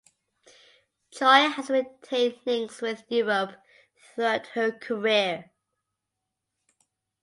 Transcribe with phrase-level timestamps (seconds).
[1.11, 3.61] Choi has retained links with Europe
[3.99, 5.51] throughout her career.